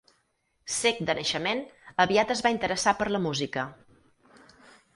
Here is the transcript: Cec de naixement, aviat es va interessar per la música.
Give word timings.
Cec 0.75 1.01
de 1.09 1.15
naixement, 1.19 1.61
aviat 2.05 2.33
es 2.37 2.43
va 2.47 2.53
interessar 2.57 2.97
per 3.03 3.09
la 3.17 3.23
música. 3.29 3.69